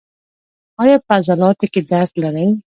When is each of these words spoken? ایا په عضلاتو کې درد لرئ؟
ایا 0.81 0.97
په 1.05 1.11
عضلاتو 1.19 1.65
کې 1.73 1.81
درد 1.91 2.13
لرئ؟ 2.21 2.49